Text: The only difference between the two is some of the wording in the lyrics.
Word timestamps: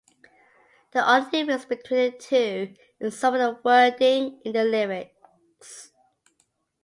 The 0.93 1.07
only 1.07 1.29
difference 1.29 1.65
between 1.65 1.99
the 2.13 2.17
two 2.17 2.73
is 2.99 3.19
some 3.19 3.35
of 3.35 3.39
the 3.39 3.61
wording 3.63 4.41
in 4.43 4.51
the 4.53 4.63
lyrics. 4.63 5.91